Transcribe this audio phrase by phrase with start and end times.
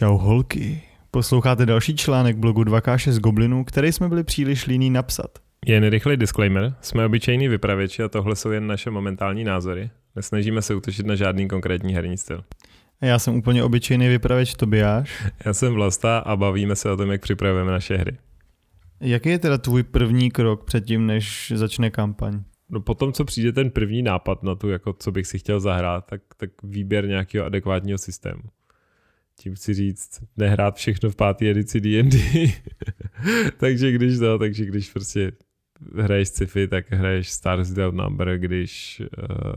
[0.00, 0.82] Čau holky.
[1.10, 5.38] Posloucháte další článek blogu 2K6 Goblinů, který jsme byli příliš líní napsat.
[5.66, 6.74] Jen rychlý disclaimer.
[6.80, 9.90] Jsme obyčejní vypravěči a tohle jsou jen naše momentální názory.
[10.16, 12.44] Nesnažíme se útočit na žádný konkrétní herní styl.
[13.00, 15.26] Já jsem úplně obyčejný vypravěč Tobiáš.
[15.44, 18.18] Já jsem Vlasta a bavíme se o tom, jak připravujeme naše hry.
[19.00, 22.42] Jaký je teda tvůj první krok předtím, než začne kampaň?
[22.70, 26.06] No potom, co přijde ten první nápad na tu, jako co bych si chtěl zahrát,
[26.06, 28.42] tak, tak výběr nějakého adekvátního systému.
[29.40, 32.18] Tím chci říct, nehrát všechno v páté edici D&D.
[33.56, 35.32] takže když to, takže když prostě
[35.96, 39.52] hraješ sci-fi, tak hraješ Stars Without Number, když uh,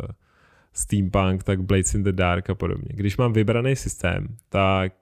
[0.73, 2.89] Steampunk, tak Blades in the Dark a podobně.
[2.89, 4.93] Když mám vybraný systém, tak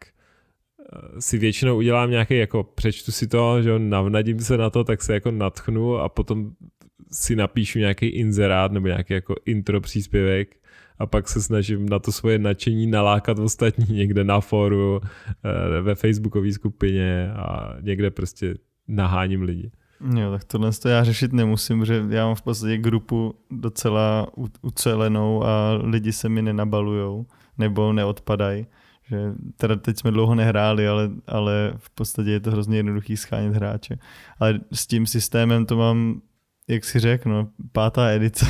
[0.80, 5.03] eh, si většinou udělám nějaký, jako přečtu si to, že navnadím se na to, tak
[5.03, 6.52] se jako natchnu a potom
[7.12, 10.55] si napíšu nějaký inzerát nebo nějaký jako intro příspěvek
[11.00, 15.95] a pak se snažím na to svoje nadšení nalákat ostatní někde na fóru, eh, ve
[15.95, 18.56] facebookové skupině a někde prostě
[18.88, 19.72] naháním lidi.
[20.16, 24.28] Jo, tak tohle to já řešit nemusím, protože já mám v podstatě grupu docela
[24.62, 27.25] ucelenou a lidi se mi nenabalujou
[27.58, 28.66] nebo neodpadají.
[29.09, 29.18] Že
[29.58, 33.97] teda teď jsme dlouho nehráli, ale, ale v podstatě je to hrozně jednoduchý schánět hráče.
[34.40, 36.22] Ale s tím systémem to mám
[36.67, 38.45] jak si řekl, no, pátá edice.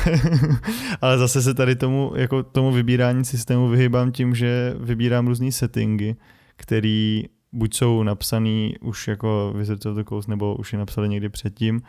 [1.02, 6.16] Ale zase se tady tomu, jako tomu vybírání systému vyhýbám tím, že vybírám různé settingy,
[6.56, 11.30] který buď jsou napsaný už jako Wizards of the Coast, nebo už je napsali někdy
[11.30, 11.82] předtím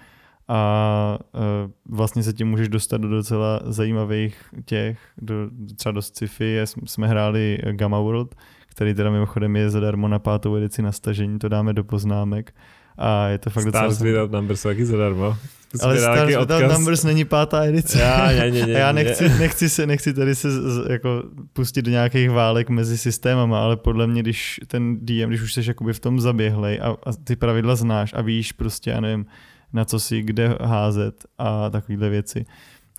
[0.48, 5.34] a uh, vlastně se tím můžeš dostat do docela zajímavých těch, do,
[5.77, 8.34] třeba do sci-fi, jsme hráli Gamma World,
[8.75, 12.55] který teda mimochodem je zadarmo na pátou edici na stažení, to dáme do poznámek
[12.98, 14.11] a je to fakt Stars docela...
[14.11, 15.37] Without Numbers jsou taky zadarmo.
[15.83, 18.01] Ale Stars Without Numbers není pátá edice.
[18.01, 20.48] Já, ne, ne, ne, já nechci, nechci, se, nechci tady se
[20.91, 25.53] jako pustit do nějakých válek mezi systémama, ale podle mě, když ten DM, když už
[25.53, 29.27] jsi jakoby v tom zaběhlej a, a ty pravidla znáš a víš prostě, já nevím,
[29.73, 32.45] na co si kde házet a takovéhle věci,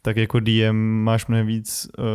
[0.01, 2.05] tak jako DM máš mnohem víc uh,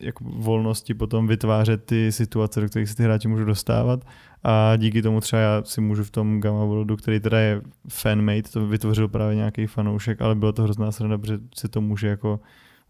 [0.00, 4.04] jako volnosti potom vytvářet ty situace, do kterých se ty hráči můžou dostávat
[4.42, 8.42] a díky tomu třeba já si můžu v tom Gamma Worldu, který teda je fanmade,
[8.42, 12.40] to vytvořil právě nějaký fanoušek, ale bylo to hrozná sranda, protože se to může jako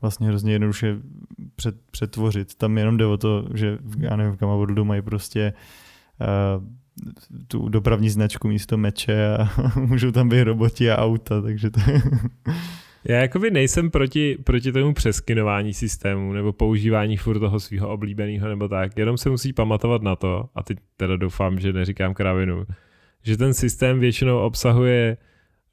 [0.00, 0.97] vlastně hrozně jednoduše
[1.56, 2.54] před, přetvořit.
[2.54, 5.53] Tam jenom jde o to, že v, já nevím, v Gamma Worldu mají prostě
[6.21, 6.65] uh,
[7.48, 9.48] tu dopravní značku místo meče a
[9.81, 11.81] můžou tam být roboti a auta, takže to
[13.09, 18.69] Já jakoby nejsem proti, proti tomu přeskinování systému nebo používání furt toho svého oblíbeného nebo
[18.69, 22.66] tak, jenom se musí pamatovat na to, a teď teda doufám, že neříkám kravinu,
[23.22, 25.16] že ten systém většinou obsahuje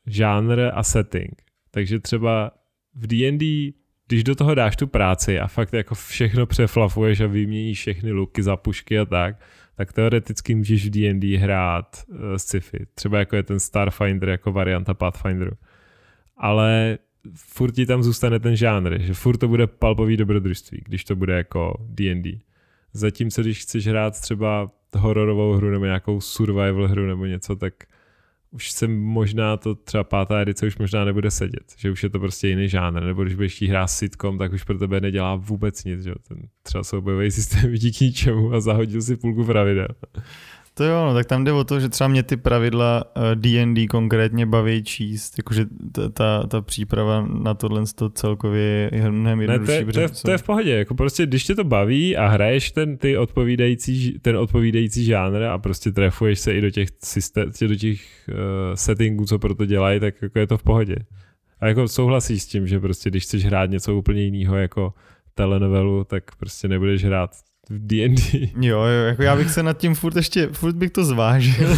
[0.06, 1.42] žánr a setting.
[1.72, 2.52] Takže třeba
[2.96, 3.74] v D&D,
[4.08, 8.44] když do toho dáš tu práci a fakt jako všechno přeflafuješ a vyměníš všechny luky
[8.44, 9.36] za pušky a tak,
[9.76, 12.86] tak teoreticky můžeš v D&D hrát uh, sci-fi.
[12.94, 15.56] Třeba jako je ten Starfinder jako varianta Pathfinderu.
[16.38, 16.98] Ale
[17.36, 21.38] furt ti tam zůstane ten žánr, že furt to bude palpový dobrodružství, když to bude
[21.38, 22.40] jako D&D.
[22.94, 27.74] Zatímco když chceš hrát třeba hororovou hru nebo nějakou survival hru nebo něco, tak
[28.52, 32.20] už se možná to třeba pátá edice už možná nebude sedět, že už je to
[32.20, 36.04] prostě jiný žánr, nebo když budeš hrát sitcom, tak už pro tebe nedělá vůbec nic,
[36.04, 39.88] že ten třeba soubojový systém k ničemu a zahodil si půlku pravidel.
[40.74, 43.04] To jo, no, tak tam jde o to, že třeba mě ty pravidla
[43.36, 49.12] D&D eh, konkrétně baví číst, jakože ta, ta, ta příprava na tohle to celkově je
[49.12, 49.72] mnohem jednodušší.
[49.72, 52.18] Ne, to, je, to, je, to je v pohodě, jako prostě když tě to baví
[52.18, 56.90] a hraješ ten, ty odpovídající, ten odpovídající žánr a prostě trefuješ se i do těch,
[57.04, 58.36] systém, do těch uh,
[58.76, 60.96] settingů, co pro to dělají, tak jako je to v pohodě.
[61.60, 64.94] A jako souhlasíš s tím, že prostě když chceš hrát něco úplně jiného jako
[65.34, 67.32] telenovelu, tak prostě nebudeš hrát
[67.72, 68.52] v D&D.
[68.62, 71.78] Jo, jo, jako já bych se nad tím furt ještě, furt bych to zvážil.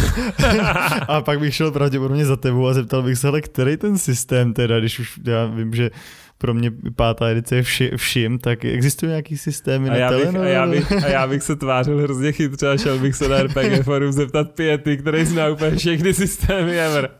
[1.08, 4.52] a pak bych šel pravděpodobně za tebou a zeptal bych se, ale který ten systém
[4.52, 5.90] teda, když už já vím, že
[6.38, 10.44] pro mě pátá edice je vši, všim, tak existují nějaký systémy a já bych, a,
[10.44, 13.82] já bych, a já bych se tvářil hrozně chytře a šel bych se na RPG
[13.82, 17.10] forum zeptat pěty, který zná úplně všechny systémy ever.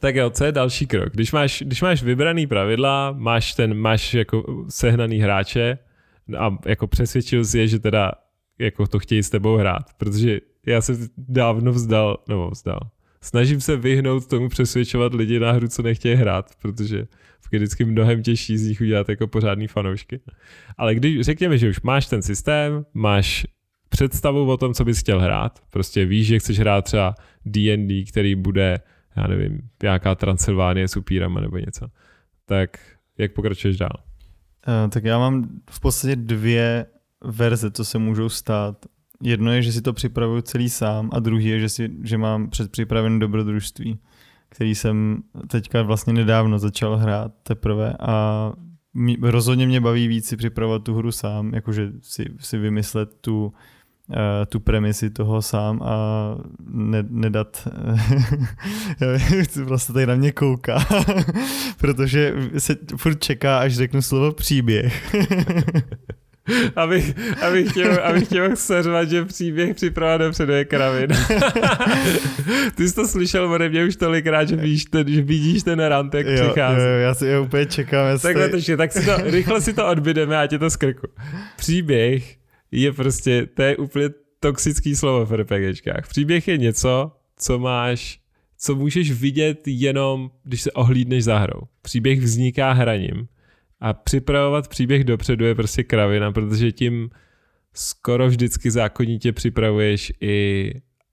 [0.00, 1.12] Tak jo, co je další krok?
[1.12, 5.78] Když máš, když máš vybraný pravidla, máš ten, máš jako sehnaný hráče,
[6.38, 8.12] a jako přesvědčil si je, že teda
[8.58, 12.80] jako to chtějí s tebou hrát, protože já se dávno vzdal, nebo vzdal.
[13.20, 17.06] Snažím se vyhnout tomu přesvědčovat lidi na hru, co nechtějí hrát, protože
[17.52, 20.20] vždycky mnohem těžší z nich udělat jako pořádný fanoušky.
[20.76, 23.46] Ale když řekněme, že už máš ten systém, máš
[23.88, 27.14] představu o tom, co bys chtěl hrát, prostě víš, že chceš hrát třeba
[27.44, 28.80] D&D, který bude,
[29.16, 31.86] já nevím, nějaká Transylvánie s upírama nebo něco,
[32.44, 32.78] tak
[33.18, 34.07] jak pokračuješ dál?
[34.66, 36.86] Uh, tak já mám v podstatě dvě
[37.24, 38.86] verze, co se můžou stát.
[39.22, 42.50] jedno je, že si to připravuju celý sám a druhý je, že, si, že mám
[42.50, 43.98] předpřipravené dobrodružství,
[44.48, 48.52] který jsem teďka vlastně nedávno začal hrát teprve a
[48.94, 53.52] mě, rozhodně mě baví víc si připravovat tu hru sám, jakože si, si vymyslet tu,
[54.48, 55.96] tu premisi toho sám a
[56.70, 57.68] ne, nedat,
[59.64, 60.86] vlastně tady na mě kouká,
[61.78, 65.14] protože se furt čeká, až řeknu slovo příběh.
[66.76, 67.14] abych,
[67.48, 71.10] abych, chtěl, abych chtěl seřvat, že příběh připravá dopředu je kravin.
[72.74, 76.14] Ty jsi to slyšel ode mě už tolikrát, že vidíš ten, že vidíš ten rant,
[76.14, 76.80] jak jo, přichází.
[76.80, 78.06] Jo, já si je úplně čekám.
[78.06, 78.34] Jestli...
[78.34, 81.06] Takhle tak si to, rychle si to odbydeme a tě to skrku.
[81.56, 82.37] Příběh
[82.70, 84.08] je prostě, to je úplně
[84.40, 86.08] toxický slovo v RPGčkách.
[86.08, 88.20] Příběh je něco, co máš,
[88.58, 91.60] co můžeš vidět jenom, když se ohlídneš za hrou.
[91.82, 93.28] Příběh vzniká hraním
[93.80, 97.10] a připravovat příběh dopředu je prostě kravina, protože tím
[97.74, 100.70] skoro vždycky zákonitě připravuješ i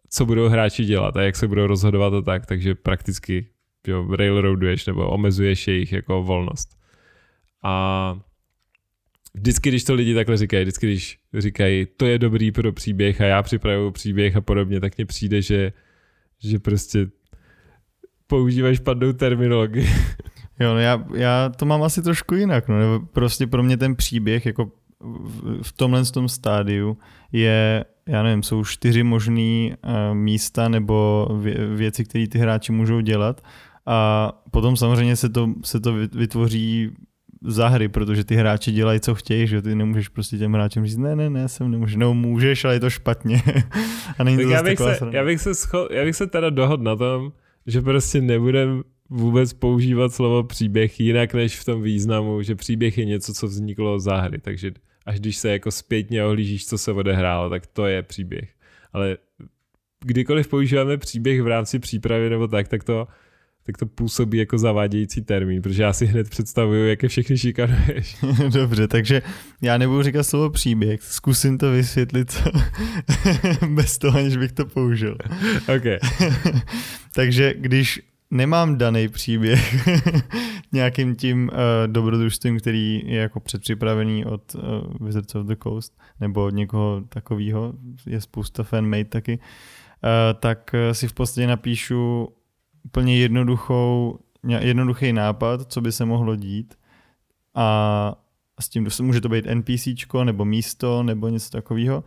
[0.10, 3.48] co budou hráči dělat a jak se budou rozhodovat a tak, takže prakticky
[3.88, 6.78] jo, railroaduješ nebo omezuješ jejich jako volnost.
[7.64, 8.20] A
[9.36, 13.26] vždycky, když to lidi takhle říkají, vždycky, když říkají, to je dobrý pro příběh a
[13.26, 15.74] já připravuju příběh a podobně, tak mně přijde, že,
[16.40, 17.08] že prostě
[18.28, 19.90] používáš špatnou terminologii.
[20.60, 22.68] Jo, no já, já to mám asi trošku jinak.
[22.68, 22.76] No.
[23.14, 24.72] Prostě pro mě ten příběh jako
[25.62, 26.98] v, tomhle tom stádiu
[27.32, 33.00] je, já nevím, jsou čtyři možný uh, místa nebo vě, věci, které ty hráči můžou
[33.00, 33.42] dělat
[33.86, 36.92] a potom samozřejmě se to, se to vytvoří
[37.42, 40.98] za hry, protože ty hráči dělají, co chtějí, že ty nemůžeš prostě těm hráčům říct,
[40.98, 43.44] ne, ne, ne, jsem nemůžu, no můžeš, ale je to špatně.
[44.20, 46.50] a není tak to já, bych se, já, bych se scho- já bych se teda
[46.50, 47.32] dohodl na tom,
[47.68, 53.06] že prostě nebudem vůbec používat slovo příběh jinak než v tom významu, že příběh je
[53.06, 54.72] něco, co vzniklo za hry, takže
[55.06, 58.50] až když se jako zpětně ohlížíš, co se odehrálo, tak to je příběh.
[58.94, 59.18] Ale
[60.06, 63.08] kdykoliv používáme příběh v rámci přípravy nebo tak, tak to,
[63.66, 68.18] tak to působí jako zavádějící termín, protože já si hned představuju, jak je všechny šikanuješ.
[68.54, 69.22] Dobře, takže
[69.62, 72.44] já nebudu říkat slovo příběh, zkusím to vysvětlit
[73.70, 75.18] bez toho, aniž bych to použil.
[75.78, 76.00] Okay.
[77.16, 78.02] takže když
[78.32, 79.88] nemám daný příběh
[80.72, 81.58] nějakým tím uh,
[81.88, 84.62] dobrodružstvím, který je jako předpřipravený od uh,
[85.08, 87.74] Wizards of the Coast nebo od někoho takového,
[88.06, 92.28] je spousta fanmade taky, uh, tak si v podstatě napíšu
[92.86, 94.20] úplně jednoduchou,
[94.60, 96.76] jednoduchý nápad, co by se mohlo dít
[97.56, 98.16] a
[98.60, 102.04] s tím může to být NPCčko nebo místo nebo něco takového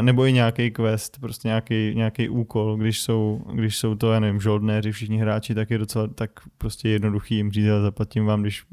[0.00, 4.40] nebo i nějaký quest, prostě nějaký, nějaký úkol, když jsou, když jsou to, já nevím,
[4.40, 8.64] žoldnéři, všichni hráči, tak je docela tak prostě jednoduchý jim říct, zaplatím vám, když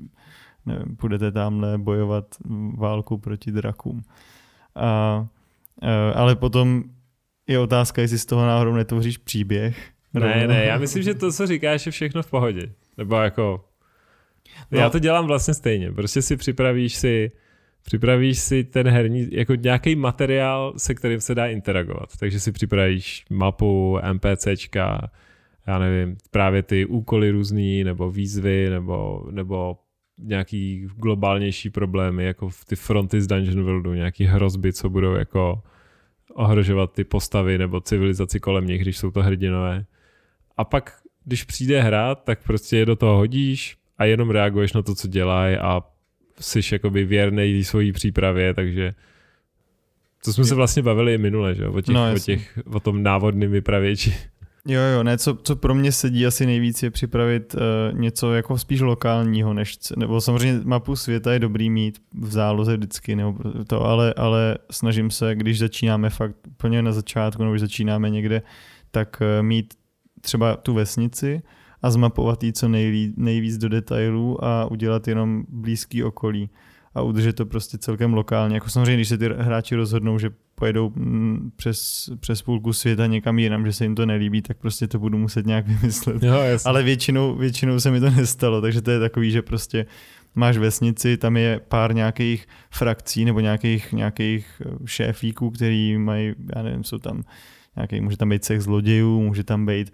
[0.66, 2.26] nevím, půjdete tamhle bojovat
[2.78, 4.02] válku proti drakům.
[4.76, 5.28] A,
[6.16, 6.84] ale potom
[7.48, 9.92] je otázka, jestli z toho náhodou netvoříš příběh.
[10.14, 12.72] Ne, ne, já myslím, že to, co říkáš, je všechno v pohodě.
[12.98, 13.66] Nebo jako...
[14.72, 14.80] No.
[14.80, 15.92] Já to dělám vlastně stejně.
[15.92, 17.32] Prostě si připravíš si
[17.84, 22.10] připravíš si ten herní, jako nějaký materiál, se kterým se dá interagovat.
[22.20, 25.12] Takže si připravíš mapu, NPCčka,
[25.68, 29.78] já nevím, právě ty úkoly různý, nebo výzvy, nebo, nebo
[30.20, 35.64] nějaký globálnější problémy, jako ty fronty z Dungeon Worldu, nějaký hrozby, co budou jako
[36.34, 39.86] ohrožovat ty postavy nebo civilizaci kolem nich, když jsou to hrdinové.
[40.60, 40.94] A pak,
[41.26, 45.08] když přijde hra, tak prostě je do toho hodíš a jenom reaguješ na to, co
[45.08, 45.82] dělají a
[46.40, 48.94] jsi jakoby věrnej svojí přípravě, takže
[50.26, 51.68] to jsme se vlastně bavili i minule, že?
[51.68, 54.16] O, těch, no, o, těch, o tom návodným vypravěči.
[54.68, 58.58] Jo, jo, ne, co, co pro mě sedí asi nejvíc je připravit uh, něco jako
[58.58, 63.86] spíš lokálního, než, nebo samozřejmě mapu světa je dobrý mít v záloze vždycky, nebo to,
[63.86, 68.42] ale, ale snažím se, když začínáme fakt úplně na začátku, nebo když začínáme někde,
[68.92, 69.79] tak uh, mít
[70.22, 71.42] třeba tu vesnici,
[71.82, 76.50] a zmapovat jí co nejlí, nejvíc do detailů a udělat jenom blízký okolí
[76.96, 78.56] a udržet to prostě celkem lokálně.
[78.56, 83.40] Jako samozřejmě, když se ty hráči rozhodnou, že pojedou mm, přes, přes půlku světa někam
[83.40, 86.24] jinam, že se jim to nelíbí, tak prostě to budu muset nějak vymyslet.
[86.24, 86.36] Jo,
[86.66, 89.86] Ale většinou, většinou se mi to nestalo, takže to je takový, že prostě
[90.36, 96.64] máš vesnici, tam je pár nějakých frakcí nebo nějakých, nějakých eh, šéfíků, který mají, já
[96.64, 97.24] nevím, jsou tam
[97.80, 99.92] nějaký, může tam být sex zlodějů, může tam být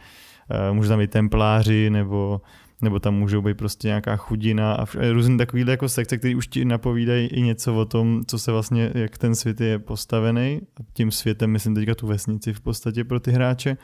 [0.52, 2.42] Eh, může tam být templáři, nebo,
[2.82, 6.66] nebo tam můžou být prostě nějaká chudina a různé takovýhle jako sekce, které už ti
[6.66, 10.62] napovídají i něco o tom, co se vlastně, jak ten svět je postavený.
[10.80, 13.78] A tím světem myslím teďka tu vesnici v podstatě pro ty hráče.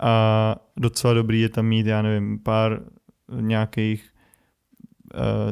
[0.00, 2.80] A docela dobrý je tam mít, já nevím, pár
[3.40, 4.10] nějakých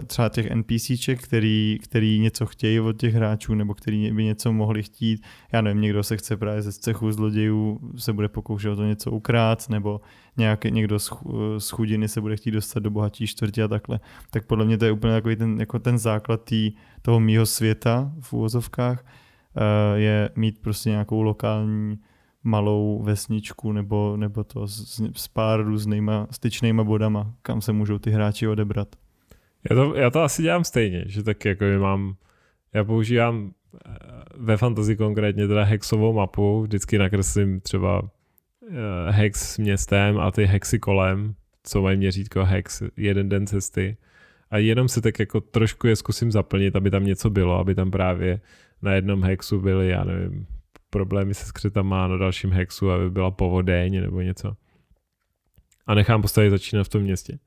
[0.07, 4.83] třeba těch NPCček, který, který něco chtějí od těch hráčů, nebo který by něco mohli
[4.83, 5.23] chtít.
[5.53, 9.11] Já nevím, někdo se chce právě ze cechu zlodějů, se bude pokoušet o to něco
[9.11, 10.01] ukrát, nebo
[10.37, 11.13] nějak, někdo z,
[11.59, 14.01] z chudiny se bude chtít dostat do bohatí čtvrtě a takhle.
[14.31, 16.73] Tak podle mě to je úplně takový ten, jako ten základ tý,
[17.03, 19.63] toho mýho světa v úvozovkách, uh,
[19.95, 21.99] je mít prostě nějakou lokální
[22.45, 28.11] malou vesničku nebo, nebo to s, s pár různýma styčnýma bodama, kam se můžou ty
[28.11, 28.89] hráči odebrat.
[29.71, 32.17] Já to, já to asi dělám stejně, že tak jako mám,
[32.75, 33.91] já používám eh,
[34.37, 38.11] ve fantasy konkrétně teda hexovou mapu, vždycky nakreslím třeba
[38.71, 43.97] eh, hex s městem a ty hexy kolem, co mají měřítko hex, jeden den cesty
[44.51, 47.91] a jenom se tak jako trošku je zkusím zaplnit, aby tam něco bylo, aby tam
[47.91, 48.41] právě
[48.83, 50.47] na jednom hexu byly, já nevím,
[50.91, 54.57] problémy se skřetama na dalším hexu, aby byla povodeň nebo něco.
[55.87, 57.39] A nechám postavit začínat v tom městě.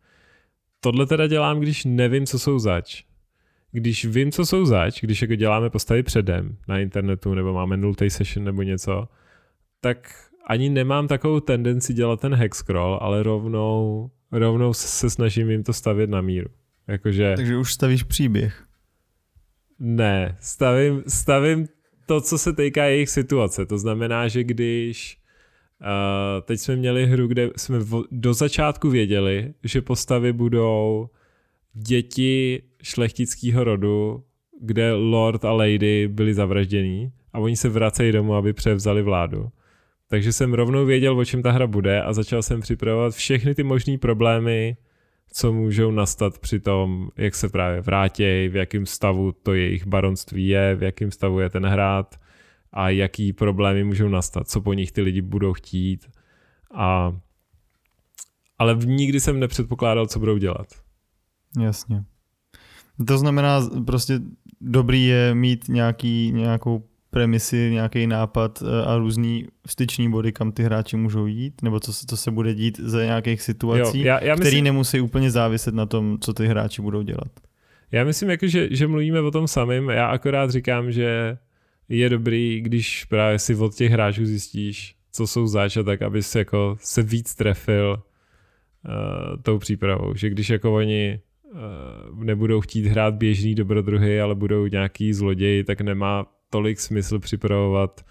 [0.79, 3.03] Tohle teda dělám, když nevím, co jsou zač.
[3.71, 8.09] Když vím, co jsou zač, když jako děláme postavy předem na internetu nebo máme nultý
[8.09, 9.07] session nebo něco,
[9.81, 15.63] tak ani nemám takovou tendenci dělat ten hex scroll, ale rovnou, rovnou se snažím jim
[15.63, 16.50] to stavět na míru.
[16.88, 17.33] Jakože...
[17.36, 18.65] Takže už stavíš příběh.
[19.79, 21.67] Ne, stavím, stavím
[22.05, 23.65] to, co se týká jejich situace.
[23.65, 25.17] To znamená, že když
[25.81, 27.79] uh, teď jsme měli hru, kde jsme
[28.12, 31.09] do začátku věděli, že postavy budou
[31.74, 34.24] děti šlechtického rodu,
[34.62, 39.50] kde lord a lady byli zavraždění a oni se vracejí domů, aby převzali vládu.
[40.07, 43.63] Takže jsem rovnou věděl, o čem ta hra bude a začal jsem připravovat všechny ty
[43.63, 44.77] možné problémy,
[45.31, 50.48] co můžou nastat při tom, jak se právě vrátí, v jakém stavu to jejich baronství
[50.48, 52.15] je, v jakém stavu je ten hrad
[52.73, 56.09] a jaký problémy můžou nastat, co po nich ty lidi budou chtít.
[56.73, 57.17] A,
[58.57, 60.67] ale nikdy jsem nepředpokládal, co budou dělat.
[61.59, 62.03] Jasně.
[63.07, 64.19] To znamená, prostě
[64.61, 70.63] dobrý je mít nějaký, nějakou premisy, nějaký nápad eh, a různý styční body, kam ty
[70.63, 74.35] hráči můžou jít, nebo co, co se bude dít za nějakých situací, jo, já, já
[74.35, 77.31] myslím, který nemusí úplně záviset na tom, co ty hráči budou dělat.
[77.91, 81.38] Já myslím, jako, že, že mluvíme o tom samém, já akorát říkám, že
[81.89, 86.39] je dobrý, když právě si od těch hráčů zjistíš, co jsou zač tak, aby se,
[86.39, 88.03] jako, se víc trefil
[88.86, 90.15] uh, tou přípravou.
[90.15, 91.19] Že když jako oni
[91.51, 98.05] uh, nebudou chtít hrát běžný dobrodruhy, ale budou nějaký zloději, tak nemá tolik smysl připravovat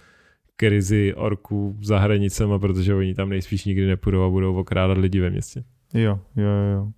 [0.57, 5.31] krizi orků za hranicema, protože oni tam nejspíš nikdy nepůjdou a budou okrádat lidi ve
[5.31, 5.65] městě.
[5.95, 6.93] Jo, jo, jo.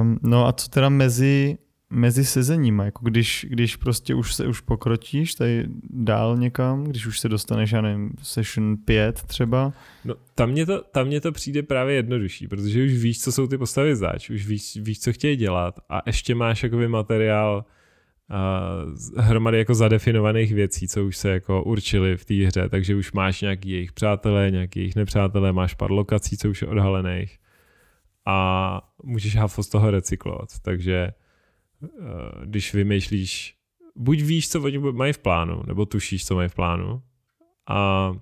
[0.00, 1.58] Um, no a co teda mezi,
[1.94, 7.20] mezi sezeníma, jako když, když prostě už se už pokročíš tady dál někam, když už
[7.20, 9.72] se dostaneš, já nevím, session 5 třeba?
[10.04, 13.46] No tam mě to, tam mě to přijde právě jednodušší, protože už víš, co jsou
[13.46, 17.64] ty postavy zač, už víš, víš co chtějí dělat a ještě máš jakoby materiál,
[19.16, 23.40] hromady jako zadefinovaných věcí, co už se jako určili v té hře, takže už máš
[23.40, 27.38] nějaký jejich přátelé, nějaký jejich nepřátelé, máš pár lokací, co už je odhalených
[28.26, 31.12] a můžeš hafo z toho recyklovat, takže
[32.44, 33.56] když vymýšlíš,
[33.96, 37.02] buď víš, co oni mají v plánu, nebo tušíš, co mají v plánu
[37.68, 38.12] a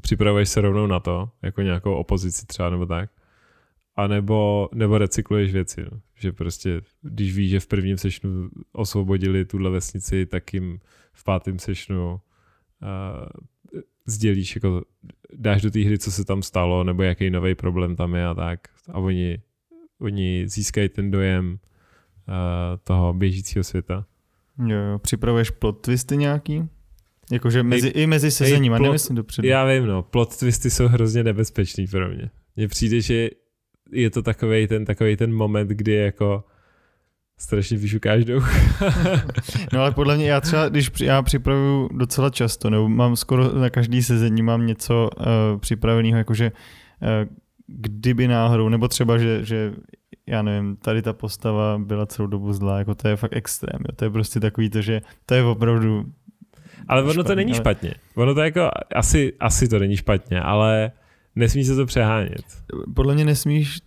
[0.00, 3.10] připravuješ se rovnou na to, jako nějakou opozici třeba nebo tak,
[3.96, 5.84] a nebo, nebo recykluješ věci.
[5.92, 6.00] No.
[6.18, 10.80] Že prostě, když víš, že v prvním sešnu osvobodili tuhle vesnici, tak jim
[11.12, 13.28] v pátém sešnu uh,
[14.06, 14.84] sdělíš, jako
[15.34, 18.34] dáš do té hry, co se tam stalo, nebo jaký nový problém tam je a
[18.34, 18.60] tak.
[18.92, 19.38] A oni,
[19.98, 21.58] oni získají ten dojem
[22.84, 24.04] toho běžícího světa.
[24.66, 24.98] Jo, jo.
[24.98, 26.68] Připravuješ plot twisty nějaký?
[27.32, 29.48] Jakože mezi, i, i mezi sezením, nemyslím dopředu.
[29.48, 30.02] Já vím, no.
[30.02, 32.30] Plot twisty jsou hrozně nebezpečný pro mě.
[32.56, 33.30] Mně přijde, že
[33.92, 36.44] je to takový ten, takový ten moment, kdy jako
[37.38, 38.40] strašně vyšukáš do
[39.72, 43.70] No ale podle mě, já třeba, když já připravuju docela často, nebo mám skoro na
[43.70, 45.26] každý sezení mám něco uh,
[45.60, 47.08] připraveného, jakože uh,
[47.66, 49.72] kdyby náhodou, nebo třeba, že, že
[50.26, 53.96] já nevím, tady ta postava byla celou dobu zlá, jako to je fakt extrém, jo.
[53.96, 56.04] to je prostě takový to, že to je opravdu
[56.88, 57.60] ale ono špatně, to není ale...
[57.60, 57.94] špatně.
[58.14, 60.92] Ono to jako, asi, asi to není špatně, ale
[61.36, 62.44] Nesmíš se to přehánět.
[62.94, 63.78] Podle mě nesmíš,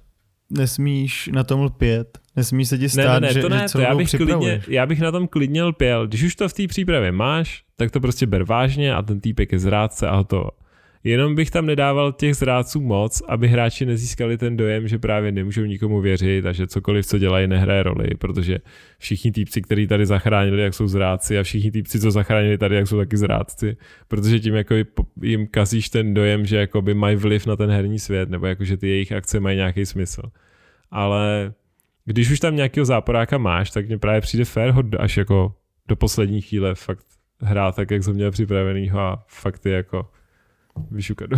[0.50, 2.20] nesmíš na tom lpět.
[2.36, 4.62] Nesmíš se ti stát, ne, ne, ne, to že, ne, že to já bych, klidně,
[4.68, 6.08] já bych na tom klidně lpěl.
[6.08, 9.52] Když už to v té přípravě máš, tak to prostě ber vážně a ten týpek
[9.52, 10.50] je zrádce a hotovo.
[11.06, 15.62] Jenom bych tam nedával těch zrádců moc, aby hráči nezískali ten dojem, že právě nemůžou
[15.62, 18.60] nikomu věřit a že cokoliv, co dělají, nehraje roli, protože
[18.98, 22.88] všichni týpci, kteří tady zachránili, jak jsou zrádci a všichni týpci, co zachránili tady, jak
[22.88, 24.76] jsou taky zrádci, protože tím jako
[25.22, 28.78] jim kazíš ten dojem, že by mají vliv na ten herní svět nebo jako, že
[28.78, 30.22] ty jejich akce mají nějaký smysl.
[30.92, 31.54] Ale
[32.06, 35.56] když už tam nějakého záporáka máš, tak mě právě přijde fair ho až jako
[35.88, 37.06] do poslední chvíle fakt
[37.42, 40.10] hrát tak, jak jsem měl připravenýho a fakt je jako
[40.92, 41.38] vyšukat do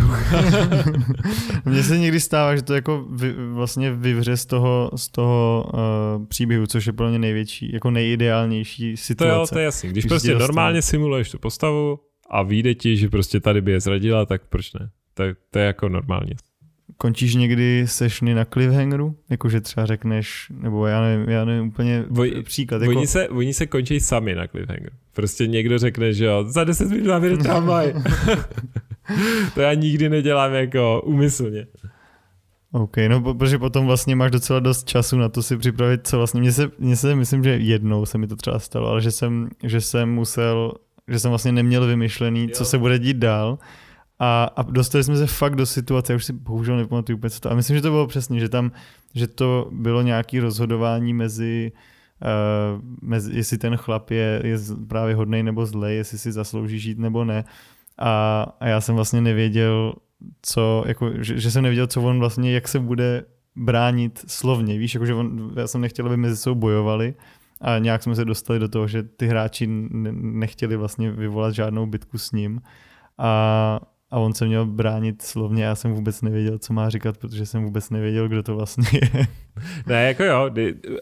[1.64, 6.26] Mně se někdy stává, že to jako vy, vlastně vyvře z toho, z toho uh,
[6.26, 9.34] příběhu, což je pro mě největší, jako nejideálnější situace.
[9.34, 9.90] To jo, to je jasný.
[9.90, 11.98] Když, Když prostě normálně simuluješ tu postavu
[12.30, 14.90] a vyjde ti, že prostě tady by je zradila, tak proč ne?
[15.14, 16.34] To, to je jako normálně.
[16.96, 19.16] Končíš někdy sešny na cliffhangeru?
[19.30, 22.82] Jakože třeba řekneš, nebo já nevím, já nevím úplně Voj, příklad.
[22.82, 22.96] Jako...
[22.96, 24.96] Oni, se, oni se končí sami na cliffhangeru.
[25.12, 27.94] Prostě někdo řekne, že jo, za 10 minut máme tramvaj.
[29.54, 31.66] to já nikdy nedělám jako úmyslně.
[32.72, 36.40] OK, no protože potom vlastně máš docela dost času na to si připravit, co vlastně,
[36.40, 39.48] mně se, mně se myslím, že jednou se mi to třeba stalo, ale že jsem,
[39.62, 40.72] že jsem musel,
[41.08, 42.48] že jsem vlastně neměl vymyšlený, jo.
[42.52, 43.58] co se bude dít dál
[44.18, 47.40] a, a dostali jsme se fakt do situace, já už si bohužel nepamatuju úplně co
[47.40, 48.72] to, a myslím, že to bylo přesně, že tam,
[49.14, 51.72] že to bylo nějaké rozhodování mezi,
[52.22, 56.98] uh, mezi, jestli ten chlap je, je právě hodnej nebo zlej, jestli si zaslouží žít
[56.98, 57.44] nebo ne
[57.98, 59.94] a, a já jsem vlastně nevěděl,
[60.42, 63.24] co, jako, že, že jsem nevěděl, co on vlastně, jak se bude
[63.56, 67.14] bránit slovně, víš, jakože on, já jsem nechtěl, aby mezi sebou bojovali
[67.60, 69.66] a nějak jsme se dostali do toho, že ty hráči
[70.12, 72.60] nechtěli vlastně vyvolat žádnou bitku s ním
[73.18, 77.46] a, a on se měl bránit slovně, já jsem vůbec nevěděl, co má říkat, protože
[77.46, 79.26] jsem vůbec nevěděl, kdo to vlastně je.
[79.86, 80.50] Ne, jako jo,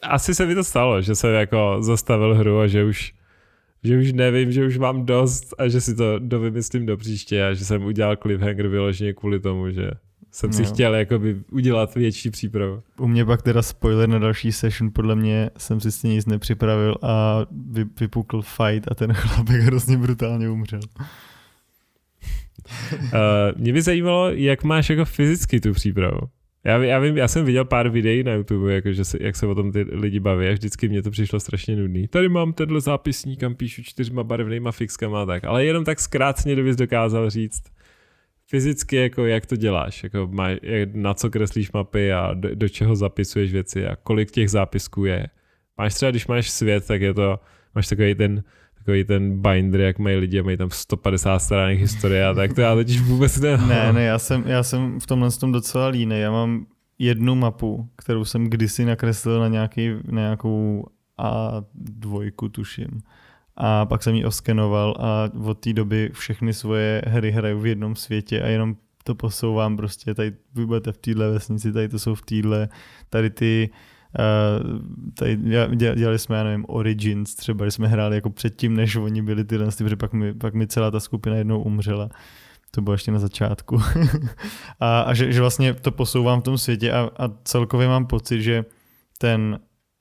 [0.03, 3.15] asi se mi to stalo, že jsem jako zastavil hru a že už
[3.87, 7.55] že už nevím, že už mám dost a že si to dovymyslím do příště a
[7.55, 9.91] že jsem udělal cliffhanger vyloženě kvůli tomu, že
[10.31, 10.69] jsem si no.
[10.69, 12.83] chtěl jakoby udělat větší přípravu.
[12.99, 16.27] U mě pak teda spoiler na další session, podle mě jsem si s tím nic
[16.27, 17.41] nepřipravil a
[17.71, 20.81] vy, vypukl fight a ten chlapek hrozně brutálně umřel.
[23.03, 23.09] uh,
[23.57, 26.21] mě by zajímalo, jak máš jako fyzicky tu přípravu.
[26.67, 29.47] Já, já, vím, já jsem viděl pár videí na YouTube, jako, že se, jak se
[29.47, 32.09] o tom ty lidi baví a vždycky mě to přišlo strašně nudný.
[32.09, 36.55] Tady mám tenhle zápisník, kam píšu čtyřma barevnýma fixkama a tak, ale jenom tak zkráceně,
[36.55, 37.63] kdybys dokázal říct
[38.47, 42.69] fyzicky, jako jak to děláš, jako má, jak, na co kreslíš mapy a do, do
[42.69, 45.27] čeho zapisuješ věci a kolik těch zápisků je.
[45.79, 47.41] Máš třeba, když máš svět, tak je to,
[47.75, 48.43] máš takový ten
[48.87, 52.75] takový ten binder, jak mají lidi, mají tam 150 stránek historie a tak to já
[52.75, 53.69] totiž vůbec nemám.
[53.69, 56.21] Ne, ne, já jsem, já jsem v tomhle tom docela líný.
[56.21, 56.67] Já mám
[56.99, 60.87] jednu mapu, kterou jsem kdysi nakreslil na, nějaký, na nějakou
[61.19, 63.03] A2, tuším.
[63.57, 67.97] A pak jsem ji oskenoval a od té doby všechny svoje hry hraju v jednom
[67.97, 72.15] světě a jenom to posouvám prostě, tady vy budete v téhle vesnici, tady to jsou
[72.15, 72.69] v téhle,
[73.11, 73.71] tady ty
[75.15, 75.37] tady
[75.77, 79.67] dělali jsme, já nevím, Origins třeba, když jsme hráli jako předtím, než oni byli tyhle,
[79.79, 82.09] protože pak mi, pak mi celá ta skupina jednou umřela.
[82.71, 83.81] To bylo ještě na začátku.
[84.81, 88.43] a, a že, že vlastně to posouvám v tom světě a, a celkově mám pocit,
[88.43, 88.65] že
[89.19, 89.59] ten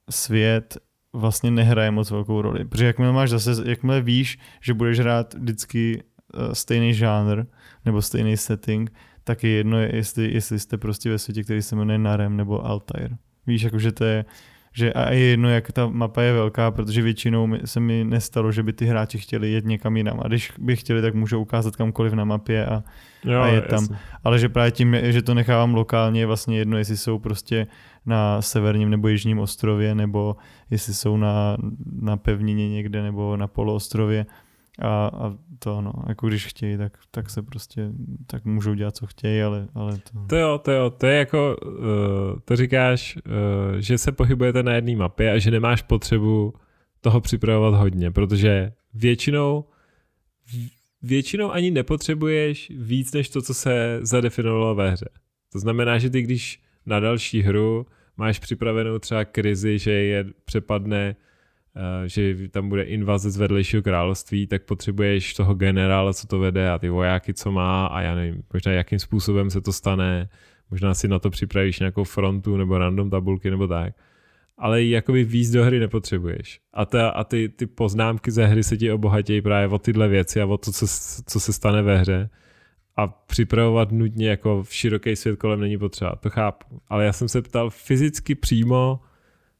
[0.09, 0.77] svět
[1.13, 2.65] vlastně nehraje moc velkou roli.
[2.65, 7.45] Protože jakmile máš zase, jakmile víš, že budeš hrát vždycky uh, stejný žánr
[7.85, 11.97] nebo stejný setting, tak je jedno, jestli, jestli jste prostě ve světě, který se jmenuje
[11.97, 13.17] Narem nebo Altair.
[13.47, 14.25] Víš, jakože to je,
[14.73, 18.63] že a je jedno, jak ta mapa je velká, protože většinou se mi nestalo, že
[18.63, 20.19] by ty hráči chtěli jet někam jinam.
[20.23, 22.83] A když by chtěli, tak můžou ukázat kamkoliv na mapě a,
[23.23, 23.83] jo, a je tam.
[23.83, 23.97] Jasný.
[24.23, 27.67] Ale že právě tím, že to nechávám lokálně, je vlastně jedno, jestli jsou prostě
[28.05, 30.35] na severním nebo jižním ostrově, nebo
[30.69, 31.57] jestli jsou na,
[32.01, 34.25] na pevnině někde, nebo na poloostrově.
[34.79, 37.89] A, a to no, jako když chtějí, tak, tak se prostě,
[38.27, 40.25] tak můžou dělat, co chtějí, ale, ale to...
[40.27, 44.73] To jo, to jo, to je jako, uh, to říkáš, uh, že se pohybujete na
[44.73, 46.53] jedné mapě a že nemáš potřebu
[47.01, 49.65] toho připravovat hodně, protože většinou
[51.01, 55.09] většinou ani nepotřebuješ víc než to, co se zadefinovalo ve hře.
[55.51, 57.85] To znamená, že ty když na další hru
[58.17, 61.15] máš připravenou třeba krizi, že je přepadne Eh,
[62.05, 66.79] že tam bude invaze z vedlejšího království, tak potřebuješ toho generála, co to vede a
[66.79, 70.29] ty vojáky, co má a já nevím, možná jakým způsobem se to stane,
[70.71, 73.93] možná si na to připravíš nějakou frontu nebo random tabulky nebo tak.
[74.57, 76.59] Ale jakoby víc do hry nepotřebuješ.
[76.73, 80.41] A, ta, a ty, ty poznámky ze hry se ti obohatějí právě o tyhle věci
[80.41, 80.87] a o to, co,
[81.27, 82.29] co se stane ve hře.
[82.97, 86.81] A připravovat nutně jako v široký svět kolem není potřeba, to chápu.
[86.87, 88.99] Ale já jsem se ptal fyzicky přímo,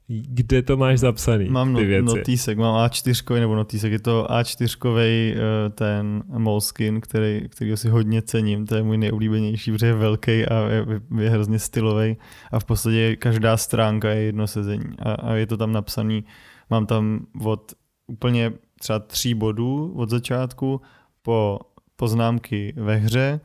[0.07, 2.05] kde to máš zapsaný, Mám ty věci?
[2.05, 8.21] notísek, mám A4, nebo notísek, je to A4 eh, ten Moleskin, který, který si hodně
[8.21, 10.85] cením, to je můj nejoblíbenější, protože je velký a je,
[11.19, 12.17] je hrozně stylový
[12.51, 16.25] a v podstatě každá stránka je jedno sezení a, a je to tam napsaný,
[16.69, 17.73] mám tam od
[18.07, 20.81] úplně třeba tří bodů od začátku
[21.21, 21.59] po
[21.95, 23.39] poznámky ve hře,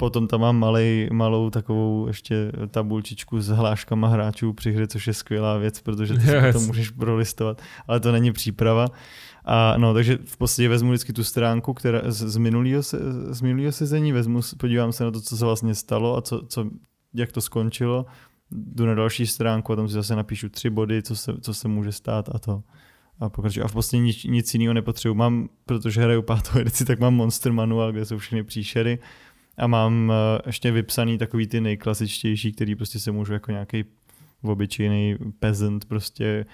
[0.00, 5.14] potom tam mám malej, malou takovou ještě tabulčičku s hláškama hráčů při hře, což je
[5.14, 6.56] skvělá věc, protože ty yes.
[6.56, 8.86] to můžeš prolistovat, ale to není příprava.
[9.44, 12.82] A no, takže v podstatě vezmu vždycky tu stránku, která z, z, minulého,
[13.30, 16.70] z minulého sezení, vezmu, podívám se na to, co se vlastně stalo a co, co,
[17.14, 18.06] jak to skončilo,
[18.50, 21.68] jdu na další stránku a tam si zase napíšu tři body, co se, co se
[21.68, 22.62] může stát a to
[23.20, 23.64] a pokračuju.
[23.64, 25.14] A v podstatě nic, nic jiného nepotřebuji.
[25.14, 28.98] Mám, protože hraju pátou edici, tak mám Monster Manual, kde jsou všechny příšery
[29.58, 33.84] a mám eh, ještě vypsaný takový ty nejklasičtější, který prostě se můžu jako nějaký
[34.42, 36.44] obyčejný peasant prostě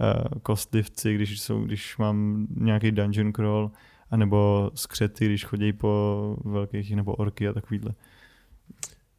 [0.00, 3.70] uh, kostlivci, když, jsou, když mám nějaký dungeon crawl,
[4.10, 7.94] anebo skřety, když chodí po velkých, nebo orky a takovýhle.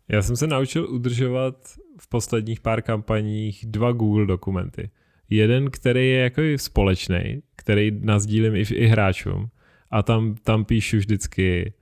[0.07, 1.55] Já jsem se naučil udržovat
[1.99, 4.89] v posledních pár kampaních dva Google dokumenty.
[5.29, 9.49] Jeden, který je jako společný, který nazdílím i, i hráčům
[9.91, 11.73] a tam, tam píšu vždycky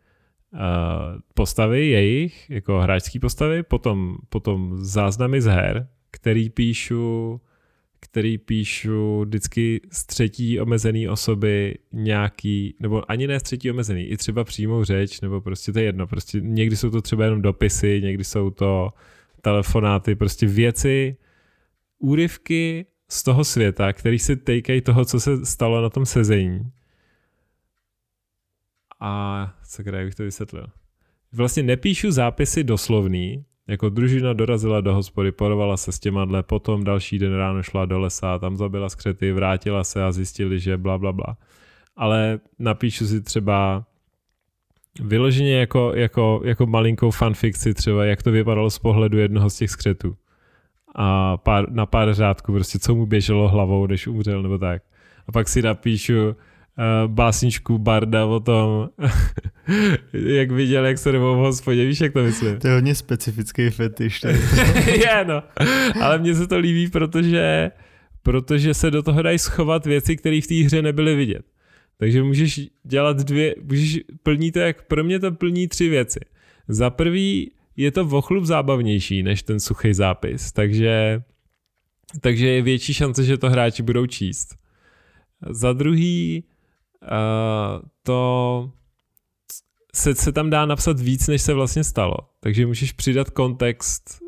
[1.34, 7.42] postavy jejich, jako hráčský postavy, potom, potom záznamy z her, který píšu
[8.04, 14.18] který píšu vždycky z třetí omezený osoby nějaký, nebo ani ne z třetí omezený, i
[14.18, 18.02] třeba přímou řeč, nebo prostě to je jedno, prostě někdy jsou to třeba jenom dopisy,
[18.04, 18.90] někdy jsou to
[19.42, 21.18] telefonáty, prostě věci,
[22.00, 26.60] úryvky z toho světa, který se týkají toho, co se stalo na tom sezení.
[29.06, 30.68] A co kde bych to vysvětlil?
[31.34, 36.84] Vlastně nepíšu zápisy doslovný, jako družina dorazila do hospody, porovala se s těma dle, potom
[36.84, 40.98] další den ráno šla do lesa, tam zabila skřety, vrátila se a zjistili, že bla,
[40.98, 41.38] bla, bla.
[41.96, 43.86] Ale napíšu si třeba
[45.02, 49.70] vyloženě jako, jako, jako malinkou fanfikci třeba, jak to vypadalo z pohledu jednoho z těch
[49.70, 50.16] skřetů.
[50.96, 54.84] A pár, na pár řádků prostě, co mu běželo hlavou, než umřel nebo tak.
[55.28, 56.36] A pak si napíšu,
[57.08, 58.90] básničku Barda o tom,
[60.14, 62.60] jak viděl, jak se jdou v hospodě, víš, jak to myslím?
[62.60, 64.22] To je hodně specifický fetiš.
[64.86, 65.44] je, no.
[66.02, 67.72] Ale mně se to líbí, protože,
[68.24, 71.46] protože se do toho dají schovat věci, které v té hře nebyly vidět.
[71.98, 76.20] Takže můžeš dělat dvě, můžeš, plní to jak, pro mě to plní tři věci.
[76.68, 81.22] Za prvý je to vochlup zábavnější než ten suchý zápis, takže,
[82.22, 84.56] takže je větší šance, že to hráči budou číst.
[85.50, 86.44] Za druhý
[88.04, 88.72] to
[89.96, 92.18] se, se tam dá napsat víc, než se vlastně stalo.
[92.40, 94.24] Takže můžeš přidat kontext,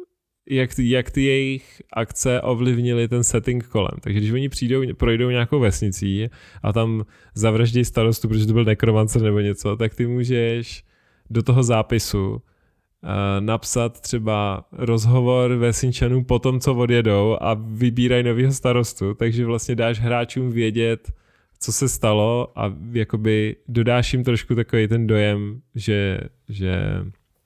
[0.50, 3.98] jak, jak ty jejich akce ovlivnily ten setting kolem.
[4.02, 6.30] Takže když oni přijdou, projdou nějakou vesnicí
[6.64, 10.84] a tam zavraždí starostu, protože to byl nekromancer nebo něco, tak ty můžeš
[11.30, 12.40] do toho zápisu uh,
[13.40, 20.00] napsat třeba rozhovor vesničanů po tom, co odjedou a vybírají nového starostu, takže vlastně dáš
[20.00, 21.12] hráčům vědět,
[21.66, 26.82] co se stalo a jakoby dodáš jim trošku takový ten dojem, že, že...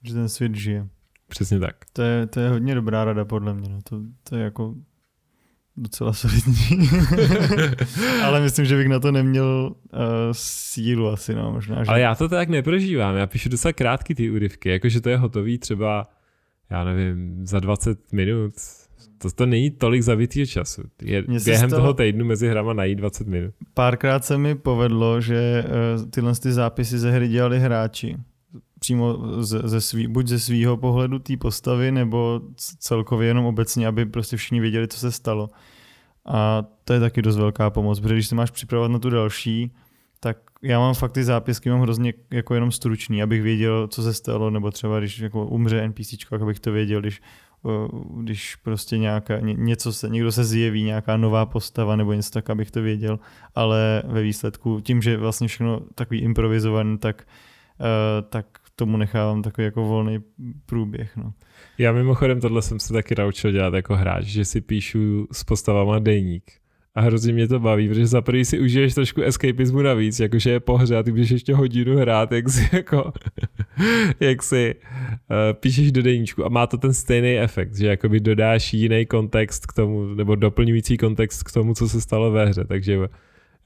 [0.02, 0.86] Že ten svět žije.
[1.28, 1.76] Přesně tak.
[1.92, 3.68] To je, to je hodně dobrá rada podle mě.
[3.68, 3.78] No.
[3.82, 4.74] To, to je jako
[5.76, 6.88] docela solidní.
[8.24, 9.98] Ale myslím, že bych na to neměl uh,
[10.32, 11.84] sílu asi, no, možná.
[11.84, 11.90] Že...
[11.90, 15.58] Ale já to tak neprožívám, já píšu docela krátky ty úryvky, jakože to je hotový
[15.58, 16.08] třeba,
[16.70, 18.52] já nevím, za 20 minut,
[19.18, 20.82] to, to není tolik zavitýho času.
[21.02, 23.54] Je během stalo, toho týdnu mezi hrama najít 20 minut.
[23.74, 28.16] Párkrát se mi povedlo, že uh, tyhle ty zápisy ze hry dělali hráči.
[28.78, 32.40] Přímo ze, ze svý, buď ze svého pohledu té postavy, nebo
[32.78, 35.48] celkově jenom obecně, aby prostě všichni věděli, co se stalo.
[36.26, 39.72] A to je taky dost velká pomoc, protože když se máš připravovat na tu další,
[40.20, 44.14] tak já mám fakt ty zápisky, mám hrozně jako jenom stručný, abych věděl, co se
[44.14, 47.20] stalo, nebo třeba když jako umře NPC, abych to věděl, když
[48.16, 52.70] když prostě nějaká, něco se, někdo se zjeví, nějaká nová postava nebo něco tak, abych
[52.70, 53.18] to věděl,
[53.54, 57.26] ale ve výsledku tím, že vlastně všechno takový improvizovaný, tak,
[57.80, 58.46] uh, tak
[58.76, 60.18] tomu nechávám takový jako volný
[60.66, 61.16] průběh.
[61.16, 61.32] No.
[61.78, 65.98] Já mimochodem tohle jsem se taky naučil dělat jako hráč, že si píšu s postavama
[65.98, 66.59] deník
[66.94, 70.60] a hrozně mě to baví, protože za prvý si užiješ trošku escapismu navíc, jakože je
[70.60, 73.12] pohře a ty budeš ještě hodinu hrát, jak si jako,
[74.20, 78.72] jak si uh, píšeš do deníčku a má to ten stejný efekt, že jakoby dodáš
[78.72, 82.98] jiný kontext k tomu, nebo doplňující kontext k tomu, co se stalo ve hře, takže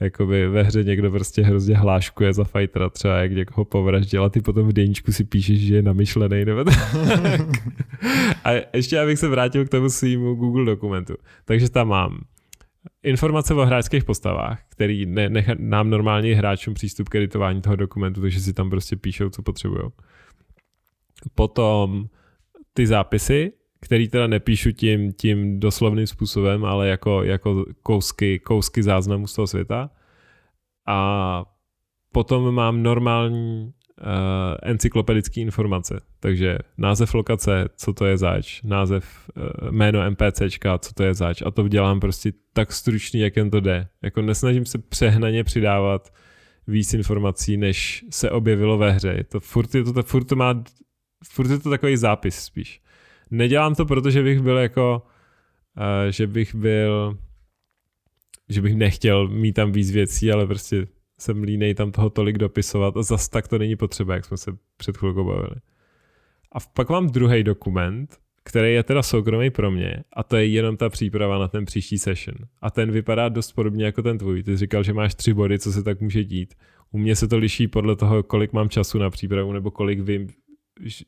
[0.01, 4.41] jakoby ve hře někdo prostě hrozně hláškuje za fightera třeba, jak někoho povraždil a ty
[4.41, 6.75] potom v deníčku si píšeš, že je namyšlený nebo tak.
[8.45, 11.15] a ještě abych se vrátil k tomu svýmu Google dokumentu.
[11.45, 12.19] Takže tam mám
[13.03, 18.21] informace o hráčských postavách, který ne, nech, nám normálně hráčům přístup k editování toho dokumentu,
[18.21, 19.83] takže si tam prostě píšou, co potřebují.
[21.35, 22.09] Potom
[22.73, 29.27] ty zápisy, který teda nepíšu tím, tím doslovným způsobem, ale jako, jako kousky, kousky záznamů
[29.27, 29.91] z toho světa.
[30.87, 31.45] A
[32.13, 33.73] potom mám normální
[34.63, 36.01] encyklopedické informace.
[36.21, 41.43] Takže název lokace, co to je zač, název, uh, jméno NPCčka, co to je zač.
[41.43, 43.89] A to dělám prostě tak stručný, jak jen to jde.
[44.03, 46.15] Jako nesnažím se přehnaně přidávat
[46.67, 49.25] víc informací, než se objevilo ve hře.
[49.29, 50.65] To furt, je to, to, furt, to má,
[51.33, 52.81] furt je to takový zápis spíš.
[53.31, 55.03] Nedělám to, protože bych byl jako,
[55.77, 57.19] uh, že bych byl,
[58.49, 60.87] že bych nechtěl mít tam víc věcí, ale prostě
[61.19, 64.53] jsem línej tam toho tolik dopisovat a zas tak to není potřeba, jak jsme se
[64.77, 65.57] před chvilkou bavili.
[66.53, 70.77] A pak mám druhý dokument, který je teda soukromý pro mě a to je jenom
[70.77, 72.37] ta příprava na ten příští session.
[72.61, 74.43] A ten vypadá dost podobně jako ten tvůj.
[74.43, 76.55] Ty jsi říkal, že máš tři body, co se tak může dít.
[76.93, 80.29] U mě se to liší podle toho, kolik mám času na přípravu nebo kolik vím,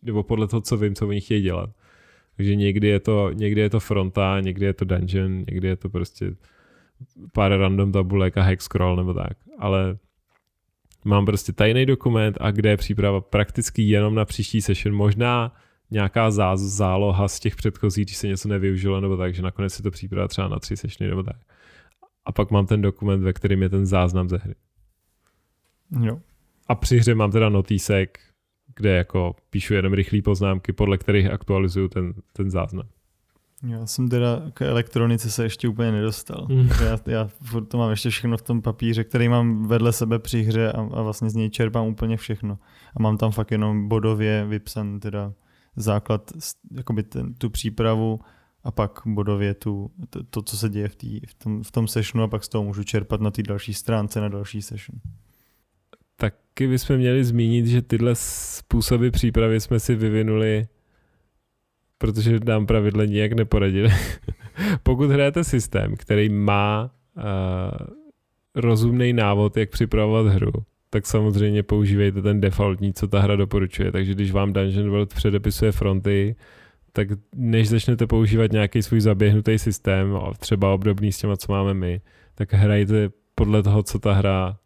[0.02, 1.70] nebo podle toho, co vím, co oni chtějí dělat.
[2.36, 5.88] Takže někdy je to, někdy je to fronta, někdy je to dungeon, někdy je to
[5.88, 6.36] prostě
[7.32, 9.36] pár random tabulek a hex scroll nebo tak.
[9.58, 9.98] Ale
[11.04, 14.96] mám prostě tajný dokument a kde je příprava prakticky jenom na příští session.
[14.96, 15.54] Možná
[15.90, 19.82] nějaká zá, záloha z těch předchozích, když se něco nevyužilo nebo tak, že nakonec je
[19.82, 21.36] to příprava třeba na tři sessiony nebo tak.
[22.24, 24.54] A pak mám ten dokument, ve kterém je ten záznam ze hry.
[26.00, 26.20] Jo.
[26.68, 28.18] A při hře mám teda notísek,
[28.76, 32.88] kde jako píšu jenom rychlé poznámky, podle kterých aktualizuju ten, ten záznam.
[33.66, 36.46] Já jsem teda k elektronice se ještě úplně nedostal.
[36.50, 36.68] Mm.
[36.84, 40.42] Já, já furt to mám ještě všechno v tom papíře, který mám vedle sebe při
[40.42, 42.58] hře a, a vlastně z něj čerpám úplně všechno.
[42.96, 45.32] A mám tam fakt jenom bodově vypsan teda
[45.76, 46.32] základ,
[46.70, 48.20] jakoby ten, tu přípravu
[48.64, 51.88] a pak bodově tu, to, to co se děje v, tý, v, tom, v tom
[51.88, 55.00] sessionu a pak z toho můžu čerpat na té další stránce na další session.
[56.16, 60.68] Taky bychom měli zmínit, že tyhle způsoby přípravy jsme si vyvinuli
[61.98, 63.90] protože nám pravidle nijak neporadili.
[64.82, 67.22] Pokud hrajete systém, který má uh,
[68.54, 70.52] rozumný návod, jak připravovat hru,
[70.90, 73.92] tak samozřejmě používejte ten defaultní, co ta hra doporučuje.
[73.92, 76.36] Takže když vám Dungeon World předepisuje fronty,
[76.92, 82.00] tak než začnete používat nějaký svůj zaběhnutý systém, třeba obdobný s těma, co máme my,
[82.34, 84.56] tak hrajte podle toho, co ta hra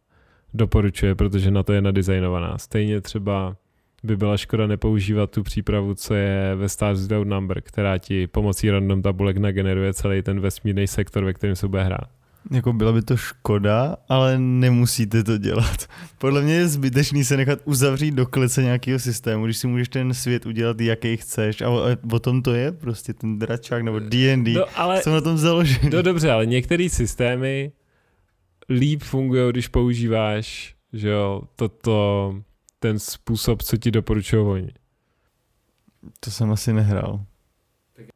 [0.54, 2.58] doporučuje, protože na to je nadizajnovaná.
[2.58, 3.56] Stejně třeba
[4.02, 8.70] by byla škoda nepoužívat tu přípravu, co je ve Stars Without Number, která ti pomocí
[8.70, 12.08] random tabulek nageneruje celý ten vesmírný sektor, ve kterém se bude hrát.
[12.50, 15.86] Jako byla by to škoda, ale nemusíte to dělat.
[16.18, 20.14] Podle mě je zbytečný se nechat uzavřít do klece nějakého systému, když si můžeš ten
[20.14, 21.60] svět udělat, jaký chceš.
[21.60, 21.82] A o,
[22.12, 24.52] o tom to je prostě ten dračák nebo D&D.
[24.52, 25.90] No, ale, jsou na tom založený.
[25.92, 27.72] No dobře, ale některé systémy
[28.68, 32.34] líp fungují, když používáš že jo, toto
[32.80, 34.70] ten způsob, co ti doporučují oni.
[36.20, 37.24] To jsem asi nehrál.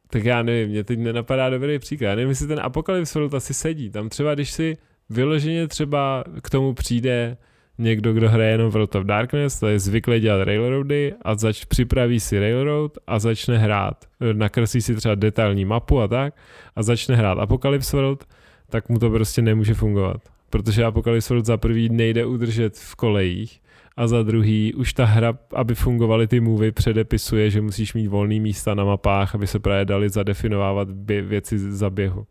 [0.09, 2.07] Tak já nevím, mě teď nenapadá dobrý příklad.
[2.07, 3.89] Já nevím, jestli ten Apocalypse World asi sedí.
[3.89, 4.77] Tam třeba, když si
[5.09, 7.37] vyloženě třeba k tomu přijde
[7.77, 12.19] někdo, kdo hraje jenom World of Darkness, to je zvyklý dělat railroady a zač připraví
[12.19, 14.05] si railroad a začne hrát.
[14.33, 16.33] Nakreslí si třeba detailní mapu a tak
[16.75, 18.25] a začne hrát Apocalypse World,
[18.69, 20.21] tak mu to prostě nemůže fungovat.
[20.49, 23.61] Protože Apocalypse World za prvý nejde udržet v kolejích
[23.97, 28.39] a za druhý už ta hra, aby fungovaly ty movie, předepisuje, že musíš mít volné
[28.39, 30.87] místa na mapách, aby se právě dali zadefinovávat
[31.21, 32.27] věci za běhu.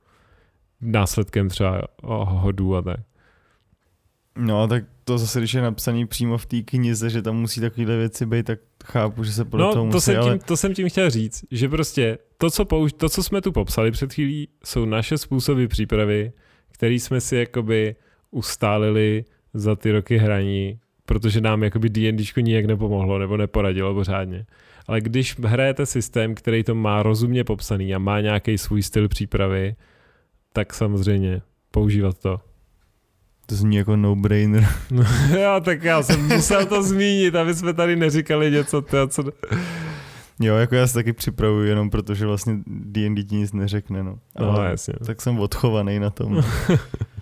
[0.80, 3.00] Následkem třeba hodů a tak.
[4.38, 7.96] No tak to zase, když je napsaný přímo v té knize, že tam musí takovéhle
[7.96, 10.30] věci být, tak chápu, že se podle no, toho musí, to jsem ale...
[10.30, 13.52] tím, to jsem tím chtěl říct, že prostě to co, použ- to, co jsme tu
[13.52, 16.32] popsali před chvílí, jsou naše způsoby přípravy,
[16.72, 17.96] které jsme si jakoby
[18.30, 19.24] ustálili
[19.54, 24.46] za ty roky hraní protože nám jakoby D&Dčko nijak nepomohlo nebo neporadilo pořádně.
[24.86, 29.76] Ale když hrajete systém, který to má rozumně popsaný a má nějaký svůj styl přípravy,
[30.52, 32.40] tak samozřejmě používat to.
[33.46, 34.68] To zní jako no-brainer.
[34.90, 35.04] No,
[35.40, 39.24] jo, tak já jsem musel to zmínit, aby jsme tady neříkali něco, to, co...
[40.40, 44.18] Jo, jako já se taky připravuju jenom protože vlastně D&D ti nic neřekne, no.
[44.40, 44.94] no Ale no, jasně.
[45.06, 46.42] Tak jsem odchovaný na tom.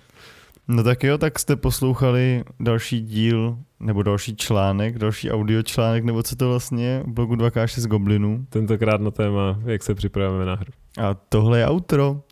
[0.68, 6.22] No tak jo, tak jste poslouchali další díl, nebo další článek, další audio článek, nebo
[6.22, 8.46] co to vlastně je, blogu 2K6 Goblinů.
[8.48, 10.72] Tentokrát na téma, jak se připravujeme na hru.
[11.01, 12.22] A tohle je outro.